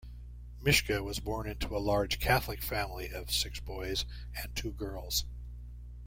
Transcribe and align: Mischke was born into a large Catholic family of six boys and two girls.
Mischke 0.63 1.03
was 1.03 1.19
born 1.19 1.47
into 1.47 1.77
a 1.77 1.77
large 1.77 2.17
Catholic 2.19 2.63
family 2.63 3.11
of 3.13 3.29
six 3.29 3.59
boys 3.59 4.03
and 4.35 4.55
two 4.55 4.71
girls. 4.71 5.25